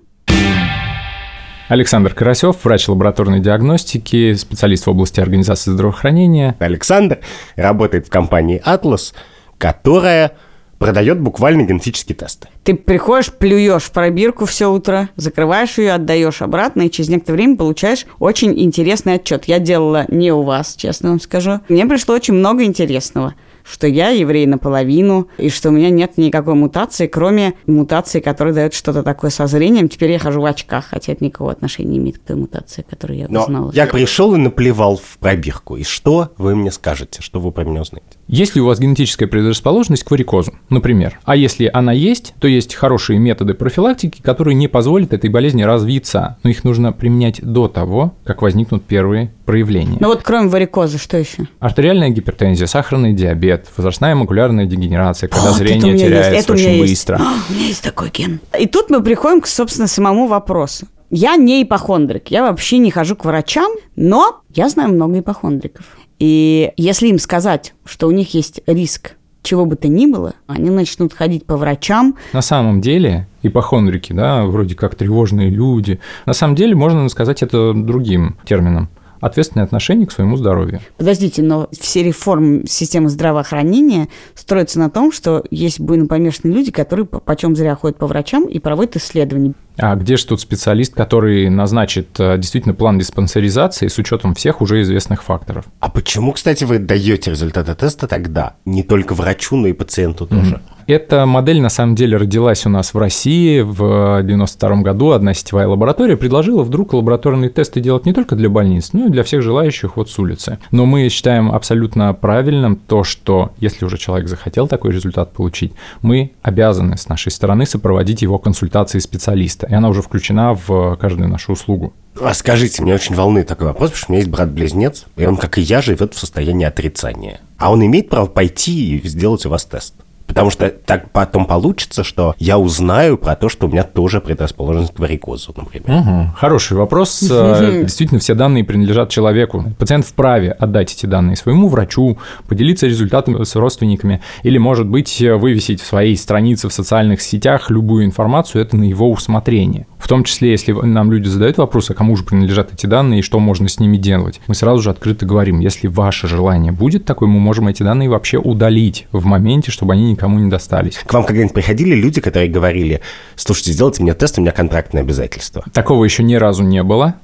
[1.68, 6.56] Александр Карасев, врач лабораторной диагностики, специалист в области организации здравоохранения.
[6.60, 7.20] Александр
[7.58, 9.14] работает в компании Atlas,
[9.58, 10.38] которая
[10.78, 12.50] продает буквально генетические тесты.
[12.64, 17.58] Ты приходишь, плюешь в пробирку все утро, закрываешь ее, отдаешь обратно, и через некоторое время
[17.58, 19.46] получаешь очень интересный отчет.
[19.46, 21.62] Я делала не у вас, честно вам скажу.
[21.70, 23.36] Мне пришло очень много интересного
[23.66, 28.74] что я еврей наполовину, и что у меня нет никакой мутации, кроме мутации, которая дает
[28.74, 29.90] что-то такое со зрением.
[29.90, 33.20] Теперь я хожу в очках, хотя это никакого отношения не имеет к той мутации, которую
[33.20, 33.72] я Но узнала.
[33.74, 35.78] Я пришел и наплевал в пробирку.
[35.78, 37.22] И что вы мне скажете?
[37.22, 38.06] Что вы про меня узнаете?
[38.28, 41.20] Есть ли у вас генетическая предрасположенность к варикозу, например?
[41.26, 46.38] А если она есть, то есть хорошие методы профилактики, которые не позволят этой болезни развиться,
[46.44, 49.98] но их нужно применять до того, как возникнут первые проявления.
[50.00, 51.48] Ну вот кроме варикоза, что еще?
[51.60, 57.18] Артериальная гипертензия, сахарный диабет, возрастная макулярная дегенерация, когда О, зрение теряется очень быстро.
[57.18, 58.40] О, у меня есть такой ген.
[58.60, 60.88] И тут мы приходим к, собственно, самому вопросу.
[61.10, 65.86] Я не ипохондрик, я вообще не хожу к врачам, но я знаю много ипохондриков.
[66.20, 70.72] И если им сказать, что у них есть риск чего бы то ни было, они
[70.72, 72.16] начнут ходить по врачам.
[72.34, 77.74] На самом деле, ипохондрики, да, вроде как тревожные люди, на самом деле можно сказать это
[77.74, 80.82] другим термином ответственное отношение к своему здоровью.
[80.98, 87.56] Подождите, но все реформы системы здравоохранения строятся на том, что есть буйнопомешанные люди, которые почем
[87.56, 89.54] зря ходят по врачам и проводят исследования.
[89.78, 94.82] А где же тут специалист, который назначит э, действительно план диспансеризации с учетом всех уже
[94.82, 95.66] известных факторов?
[95.80, 98.56] А почему, кстати, вы даете результаты теста тогда?
[98.66, 100.56] Не только врачу, но и пациенту тоже.
[100.56, 100.76] Mm-hmm.
[100.88, 105.12] Эта модель на самом деле родилась у нас в России в 92 году.
[105.12, 109.24] Одна сетевая лаборатория предложила вдруг лабораторные тесты делать не только для больниц, но и для
[109.24, 110.60] всех желающих вот с улицы.
[110.70, 116.34] Но мы считаем абсолютно правильным то, что если уже человек захотел такой результат получить, мы
[116.44, 121.54] обязаны с нашей стороны сопроводить его консультации специалиста, и она уже включена в каждую нашу
[121.54, 121.94] услугу.
[122.22, 125.36] А скажите, мне очень волнует такой вопрос, потому что у меня есть брат-близнец, и он,
[125.36, 127.42] как и я, живет в состоянии отрицания.
[127.58, 129.96] А он имеет право пойти и сделать у вас тест?
[130.28, 134.94] Потому что так потом получится, что я узнаю про то, что у меня тоже предрасположенность
[134.94, 136.00] к варикозу, например.
[136.00, 136.36] Угу.
[136.38, 137.24] Хороший вопрос.
[137.46, 139.64] Э, действительно, все данные принадлежат человеку.
[139.78, 145.82] Пациент вправе отдать эти данные своему врачу, поделиться результатами с родственниками, или, может быть, вывесить
[145.82, 149.86] в своей странице в социальных сетях любую информацию, это на его усмотрение.
[150.06, 153.24] В том числе, если нам люди задают вопрос, а кому же принадлежат эти данные и
[153.24, 157.28] что можно с ними делать, мы сразу же открыто говорим, если ваше желание будет такое,
[157.28, 160.98] мы можем эти данные вообще удалить в моменте, чтобы они никому не достались.
[160.98, 163.02] К вам когда-нибудь приходили люди, которые говорили,
[163.36, 165.64] слушайте, сделайте мне тест, у меня контрактное обязательство?
[165.74, 167.16] Такого еще ни разу не было.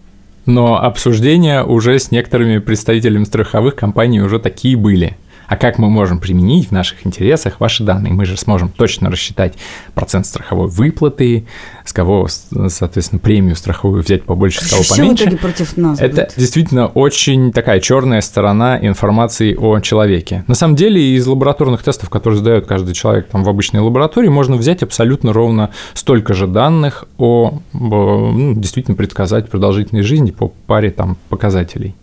[0.47, 5.17] Но обсуждения уже с некоторыми представителями страховых компаний уже такие были
[5.51, 8.13] а как мы можем применить в наших интересах ваши данные.
[8.13, 9.55] Мы же сможем точно рассчитать
[9.93, 11.45] процент страховой выплаты,
[11.83, 12.29] с кого,
[12.69, 15.27] соответственно, премию страховую взять побольше, с кого поменьше.
[15.27, 16.33] Все против нас Это будет.
[16.37, 20.45] действительно очень такая черная сторона информации о человеке.
[20.47, 24.55] На самом деле из лабораторных тестов, которые сдает каждый человек там в обычной лаборатории, можно
[24.55, 31.17] взять абсолютно ровно столько же данных о, ну, действительно предсказать продолжительность жизни по паре там
[31.27, 31.93] показателей.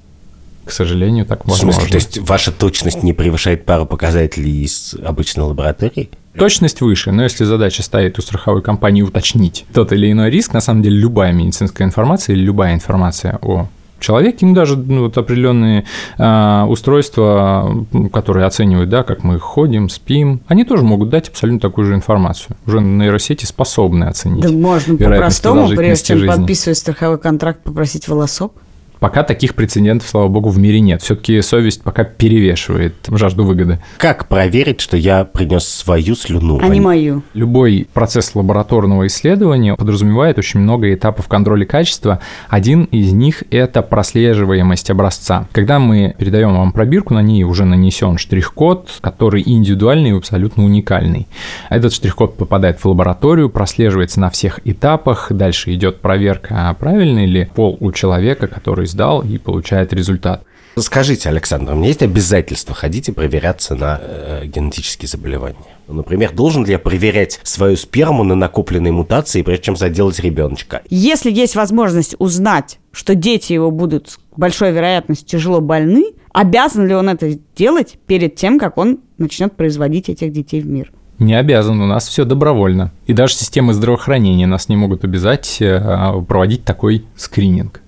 [0.68, 1.72] К сожалению, так возможно.
[1.72, 6.10] В смысле, то есть ваша точность не превышает пару показателей из обычной лаборатории?
[6.36, 10.60] Точность выше, но если задача стоит у страховой компании уточнить тот или иной риск, на
[10.60, 15.86] самом деле любая медицинская информация или любая информация о человеке, им даже ну, вот определенные
[16.18, 21.86] э, устройства, которые оценивают, да, как мы ходим, спим, они тоже могут дать абсолютно такую
[21.86, 22.56] же информацию.
[22.66, 24.42] Уже нейросети способны оценить.
[24.42, 28.52] Да можно по-простому, прежде чем подписывать страховой контракт, попросить волосок.
[29.00, 31.02] Пока таких прецедентов, слава богу, в мире нет.
[31.02, 33.78] Все-таки совесть пока перевешивает жажду выгоды.
[33.98, 36.58] Как проверить, что я принес свою слюну?
[36.62, 37.22] А не мою.
[37.34, 42.20] Любой процесс лабораторного исследования подразумевает очень много этапов контроля качества.
[42.48, 45.46] Один из них– это прослеживаемость образца.
[45.52, 51.28] Когда мы передаем вам пробирку, на ней уже нанесен штрих-код, который индивидуальный и абсолютно уникальный.
[51.70, 55.28] Этот штрих-код попадает в лабораторию, прослеживается на всех этапах.
[55.30, 60.42] Дальше идет проверка, правильный ли пол у человека, который сдал и получает результат.
[60.76, 65.56] Скажите, Александр, у меня есть обязательство ходить и проверяться на э, генетические заболевания?
[65.88, 70.82] Например, должен ли я проверять свою сперму на накопленные мутации, прежде чем заделать ребеночка?
[70.90, 76.94] Если есть возможность узнать, что дети его будут с большой вероятностью тяжело больны, обязан ли
[76.94, 80.92] он это делать перед тем, как он начнет производить этих детей в мир?
[81.18, 82.92] Не обязан, у нас все добровольно.
[83.06, 87.82] И даже системы здравоохранения нас не могут обязать э, проводить такой скрининг.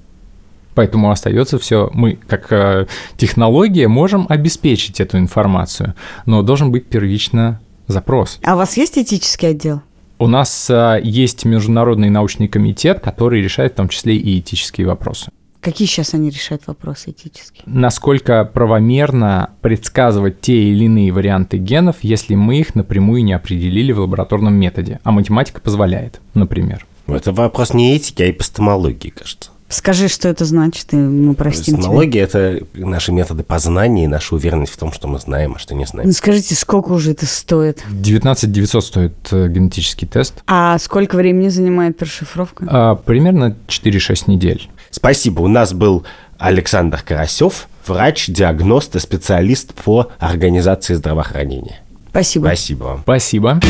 [0.74, 5.94] Поэтому остается все, мы как э, технология можем обеспечить эту информацию,
[6.26, 8.38] но должен быть первично запрос.
[8.44, 9.82] А у вас есть этический отдел?
[10.18, 15.30] У нас э, есть международный научный комитет, который решает в том числе и этические вопросы.
[15.60, 17.62] Какие сейчас они решают вопросы этические?
[17.66, 24.00] Насколько правомерно предсказывать те или иные варианты генов, если мы их напрямую не определили в
[24.00, 26.86] лабораторном методе, а математика позволяет, например.
[27.06, 29.50] Это вопрос не этики, а эпистемологии, кажется.
[29.70, 34.72] Скажи, что это значит, и мы простим Эстемология– это наши методы познания и наша уверенность
[34.72, 36.08] в том, что мы знаем, а что не знаем.
[36.08, 37.84] Ну, скажите, сколько уже это стоит?
[37.88, 40.42] 19 900 стоит э, генетический тест.
[40.48, 42.66] А сколько времени занимает расшифровка?
[42.68, 44.68] А, примерно 4-6 недель.
[44.90, 45.42] Спасибо.
[45.42, 46.04] У нас был
[46.36, 51.80] Александр Карасев, врач, диагност и специалист по организации здравоохранения.
[52.10, 52.46] Спасибо.
[52.46, 53.00] Спасибо вам.
[53.02, 53.60] Спасибо.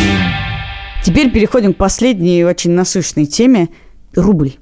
[1.05, 3.69] Теперь переходим к последней очень насущной теме–
[4.15, 4.55] рубль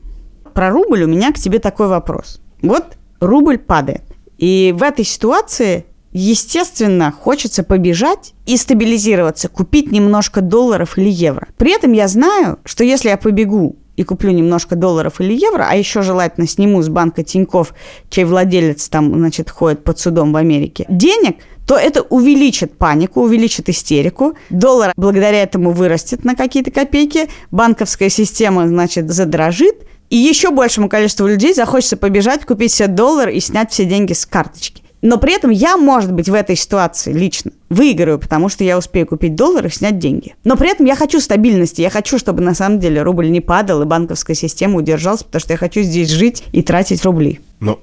[0.58, 2.40] про рубль у меня к тебе такой вопрос.
[2.62, 4.02] Вот рубль падает.
[4.38, 11.46] И в этой ситуации, естественно, хочется побежать и стабилизироваться, купить немножко долларов или евро.
[11.58, 15.76] При этом я знаю, что если я побегу и куплю немножко долларов или евро, а
[15.76, 17.72] еще желательно сниму с банка Тиньков,
[18.10, 21.36] чей владелец там, значит, ходит под судом в Америке, денег,
[21.68, 24.34] то это увеличит панику, увеличит истерику.
[24.50, 27.28] Доллар благодаря этому вырастет на какие-то копейки.
[27.52, 29.84] Банковская система, значит, задрожит.
[30.10, 34.24] И еще большему количеству людей захочется побежать, купить себе доллар и снять все деньги с
[34.24, 34.82] карточки.
[35.00, 39.06] Но при этом я, может быть, в этой ситуации лично выиграю, потому что я успею
[39.06, 40.34] купить доллар и снять деньги.
[40.42, 43.82] Но при этом я хочу стабильности, я хочу, чтобы на самом деле рубль не падал
[43.82, 47.40] и банковская система удержалась, потому что я хочу здесь жить и тратить рубли.
[47.60, 47.78] Ну,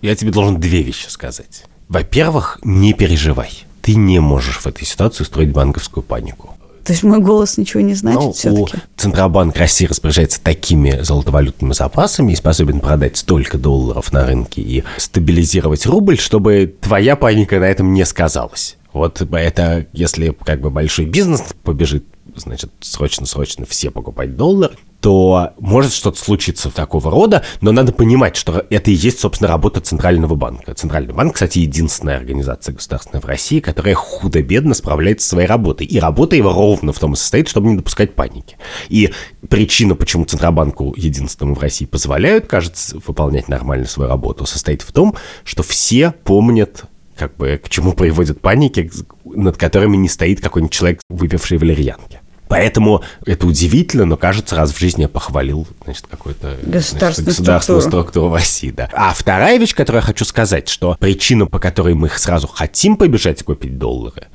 [0.00, 1.64] я тебе должен две вещи сказать.
[1.88, 3.64] Во-первых, не переживай.
[3.82, 6.54] Ты не можешь в этой ситуации устроить банковскую панику.
[6.84, 8.78] То есть мой голос ничего не значит Ну, все-таки?
[8.96, 15.86] Центробанк России распоряжается такими золотовалютными запасами и способен продать столько долларов на рынке и стабилизировать
[15.86, 18.76] рубль, чтобы твоя паника на этом не сказалась.
[18.92, 22.04] Вот это, если как бы большой бизнес побежит,
[22.34, 28.66] значит, срочно-срочно все покупать доллар, то может что-то случиться такого рода, но надо понимать, что
[28.70, 30.74] это и есть, собственно, работа Центрального банка.
[30.74, 35.86] Центральный банк, кстати, единственная организация государственная в России, которая худо-бедно справляется со своей работой.
[35.86, 38.56] И работа его ровно в том и состоит, чтобы не допускать паники.
[38.88, 39.12] И
[39.48, 45.14] причина, почему Центробанку единственному в России позволяют, кажется, выполнять нормально свою работу, состоит в том,
[45.44, 46.84] что все помнят
[47.16, 48.90] как бы к чему приводят паники,
[49.24, 52.20] над которыми не стоит какой-нибудь человек, выпивший валерьянки.
[52.50, 58.28] Поэтому это удивительно, но кажется, раз в жизни я похвалил, значит, какой-то Государственную государственную структуру.
[58.28, 58.90] в России, да.
[58.92, 63.44] А вторая вещь, которую я хочу сказать, что причина, по которой мы сразу хотим побежать
[63.44, 64.26] купить доллары,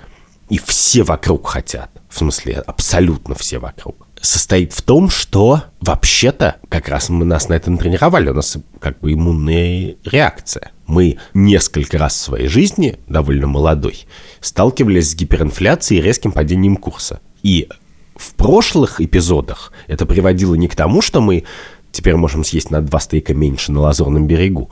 [0.48, 6.88] и все вокруг хотят, в смысле, абсолютно все вокруг, состоит в том, что вообще-то как
[6.88, 10.72] раз мы нас на это натренировали, у нас как бы иммунная реакция.
[10.88, 14.08] Мы несколько раз в своей жизни, довольно молодой,
[14.40, 17.20] сталкивались с гиперинфляцией и резким падением курса.
[17.44, 17.68] И
[18.16, 21.44] в прошлых эпизодах это приводило не к тому, что мы
[21.92, 24.70] теперь можем съесть на два стейка меньше на Лазурном берегу,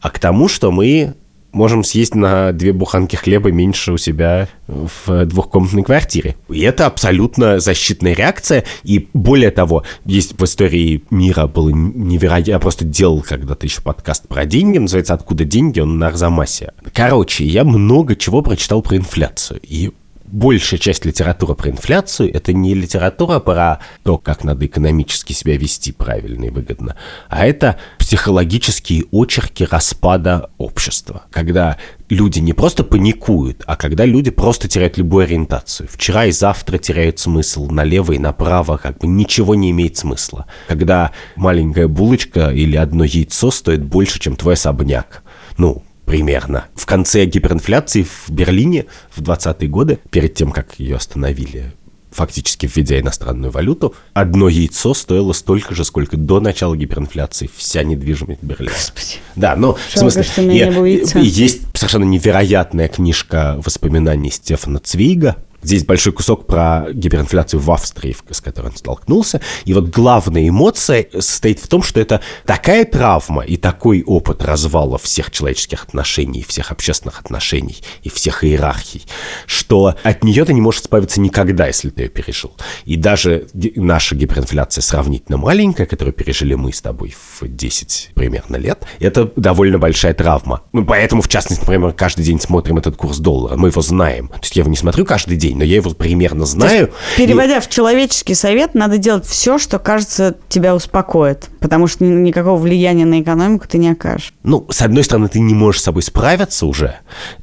[0.00, 1.14] а к тому, что мы
[1.52, 6.36] можем съесть на две буханки хлеба меньше у себя в двухкомнатной квартире.
[6.48, 8.64] И это абсолютно защитная реакция.
[8.84, 12.50] И более того, есть в истории мира было невероятно...
[12.50, 16.72] Я просто делал когда-то еще подкаст про деньги, называется «Откуда деньги?» Он на Арзамасе.
[16.92, 19.60] Короче, я много чего прочитал про инфляцию.
[19.62, 19.92] И
[20.30, 25.92] большая часть литературы про инфляцию это не литература про то, как надо экономически себя вести
[25.92, 26.96] правильно и выгодно,
[27.28, 34.68] а это психологические очерки распада общества, когда люди не просто паникуют, а когда люди просто
[34.68, 35.88] теряют любую ориентацию.
[35.90, 40.46] Вчера и завтра теряют смысл, налево и направо, как бы ничего не имеет смысла.
[40.68, 45.22] Когда маленькая булочка или одно яйцо стоит больше, чем твой особняк.
[45.56, 46.64] Ну, примерно.
[46.74, 51.72] В конце гиперинфляции в Берлине в 20-е годы, перед тем, как ее остановили,
[52.10, 58.42] фактически введя иностранную валюту, одно яйцо стоило столько же, сколько до начала гиперинфляции вся недвижимость
[58.42, 58.72] Берлина.
[58.72, 59.16] Господи.
[59.36, 61.18] Да, ну, в Жалко, смысле, что и- не было яйца.
[61.18, 65.36] есть совершенно невероятная книжка воспоминаний Стефана Цвейга.
[65.62, 69.40] Здесь большой кусок про гиперинфляцию в Австрии, с которой он столкнулся.
[69.64, 74.98] И вот главная эмоция состоит в том, что это такая травма и такой опыт развала
[74.98, 79.04] всех человеческих отношений, всех общественных отношений и всех иерархий,
[79.46, 82.52] что от нее ты не можешь избавиться никогда, если ты ее пережил.
[82.84, 88.84] И даже наша гиперинфляция сравнительно маленькая, которую пережили мы с тобой в 10 примерно лет,
[89.00, 90.62] это довольно большая травма.
[90.72, 94.28] Ну, поэтому, в частности, например, каждый день смотрим этот курс доллара, мы его знаем.
[94.28, 96.90] То есть я его не смотрю каждый день, но я его примерно знаю.
[97.16, 101.48] Переводя в человеческий совет, надо делать все, что, кажется, тебя успокоит.
[101.60, 104.32] Потому что ни- никакого влияния на экономику ты не окажешь.
[104.42, 106.96] Ну, с одной стороны, ты не можешь с собой справиться уже.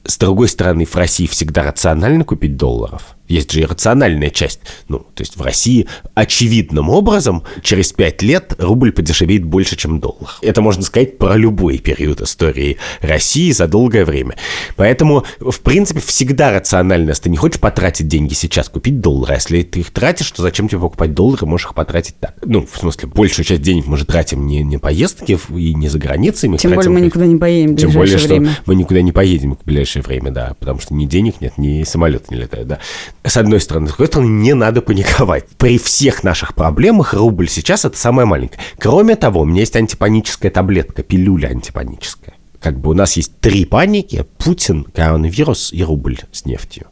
[0.06, 3.16] С другой стороны, в России всегда рационально купить долларов.
[3.28, 4.62] Есть же и рациональная часть.
[4.88, 10.30] Ну, то есть в России очевидным образом через пять лет рубль подешевеет больше, чем доллар.
[10.42, 14.36] Это можно сказать про любой период истории России за долгое время.
[14.76, 19.34] Поэтому, в принципе, всегда рационально, если ты не хочешь потратить деньги сейчас, купить доллары.
[19.34, 22.36] А если ты их тратишь, то зачем тебе покупать доллары, можешь их потратить так.
[22.44, 26.00] Ну, в смысле, большую часть денег мы же тратим не, не поездки и не за
[26.00, 26.50] границей.
[26.50, 28.58] Мы Тем более мы никуда не поедем в тем более, ближайшее что время.
[28.66, 32.34] мы никуда не поедем в ближайшее время, да, потому что ни денег нет, ни самолеты
[32.34, 32.80] не летают, да.
[33.26, 33.88] С одной стороны.
[33.88, 35.48] С другой стороны, не надо паниковать.
[35.58, 38.60] При всех наших проблемах рубль сейчас это самое маленькое.
[38.78, 42.36] Кроме того, у меня есть антипаническая таблетка, пилюля антипаническая.
[42.60, 44.26] Как бы у нас есть три паники.
[44.38, 46.88] Путин, коронавирус и рубль с нефтью.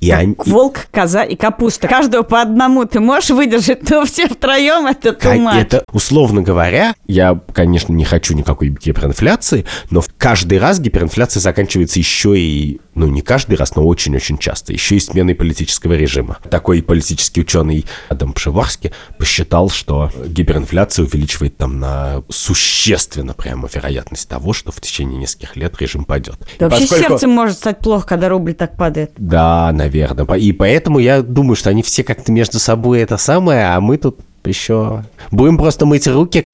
[0.00, 0.34] И они...
[0.46, 1.86] Волк, коза и капуста.
[1.86, 5.56] Каждого по одному ты можешь выдержать, но все втроем это тумач.
[5.62, 12.38] Это, условно говоря, я, конечно, не хочу никакой гиперинфляции, но каждый раз гиперинфляция заканчивается еще
[12.38, 16.38] и, ну, не каждый раз, но очень-очень часто, еще и сменой политического режима.
[16.50, 24.54] Такой политический ученый Адам Пшеворский посчитал, что гиперинфляция увеличивает там на существенно прямо вероятность того,
[24.54, 26.38] что в течение нескольких лет режим падет.
[26.58, 29.12] Да И вообще поскольку- сердцем может стать плохо, когда рубль так падает.
[29.18, 29.89] Да, наверное.
[30.26, 33.96] По- И поэтому я думаю, что они все как-то между собой это самое, а мы
[33.96, 36.44] тут еще будем просто мыть руки.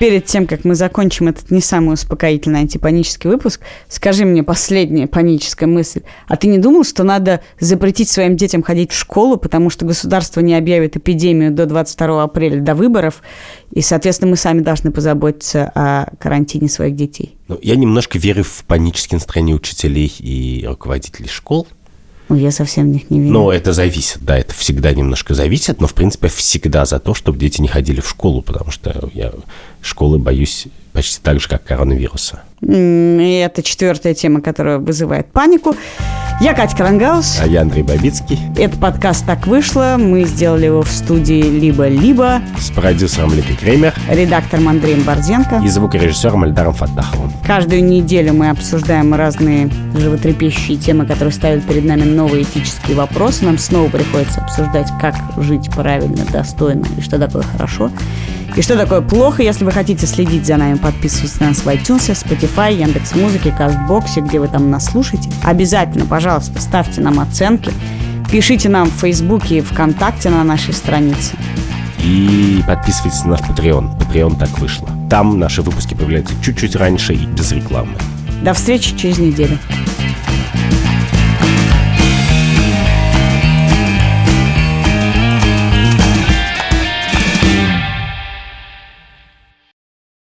[0.00, 5.68] Перед тем, как мы закончим этот не самый успокоительный антипанический выпуск, скажи мне последняя паническая
[5.68, 6.02] мысль.
[6.28, 10.38] А ты не думал, что надо запретить своим детям ходить в школу, потому что государство
[10.38, 13.22] не объявит эпидемию до 22 апреля, до выборов,
[13.72, 17.34] и, соответственно, мы сами должны позаботиться о карантине своих детей?
[17.48, 21.66] Ну, я немножко верю в панические настроения учителей и руководителей школ.
[22.28, 23.32] Ну, я совсем в них не верю.
[23.32, 27.38] Но это зависит, да, это всегда немножко зависит, но, в принципе, всегда за то, чтобы
[27.38, 29.32] дети не ходили в школу, потому что я
[29.80, 30.66] школы боюсь
[30.98, 32.40] почти так же, как коронавируса.
[32.60, 35.76] И это четвертая тема, которая вызывает панику.
[36.40, 37.38] Я Катя Крангаус.
[37.40, 39.94] А я Андрей Бабицкий Этот подкаст так вышло.
[39.96, 42.40] Мы сделали его в студии «Либо-либо».
[42.58, 45.62] с продюсером Ликой Кремер редактором Андреем Борзенко.
[45.64, 47.32] и звукорежиссером Эльдаром Фаттаховым.
[47.46, 53.44] Каждую неделю мы обсуждаем разные животрепещущие темы, которые ставят перед нами новые этические вопросы.
[53.44, 57.90] Нам снова приходится обсуждать, как жить правильно, достойно, и что такое хорошо,
[58.56, 59.42] и что такое плохо.
[59.42, 64.40] Если вы хотите следить за нами, подписывайтесь на нас в iTunes, Spotify, Яндекс.Музыке, Кастбоксе, где
[64.40, 65.30] вы там нас слушаете.
[65.44, 67.70] Обязательно, пожалуйста, ставьте нам оценки,
[68.30, 71.36] пишите нам в Фейсбуке и ВКонтакте на нашей странице.
[72.02, 73.98] И подписывайтесь на наш Patreon.
[73.98, 74.88] Patreon так вышло.
[75.10, 77.94] Там наши выпуски появляются чуть-чуть раньше и без рекламы.
[78.42, 79.58] До встречи через неделю.